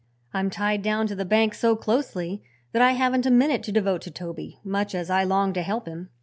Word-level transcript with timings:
I'm 0.33 0.49
tied 0.49 0.81
down 0.81 1.05
to 1.05 1.15
the 1.15 1.25
bank 1.25 1.53
so 1.53 1.75
closely 1.75 2.41
that 2.71 2.81
I 2.81 2.93
haven't 2.93 3.27
a 3.27 3.29
minute 3.29 3.61
to 3.65 3.71
devote 3.71 4.01
to 4.01 4.09
Toby, 4.09 4.59
much 4.63 4.95
as 4.95 5.11
I 5.11 5.23
long 5.23 5.53
to 5.53 5.61
help 5.61 5.87
him. 5.87 6.09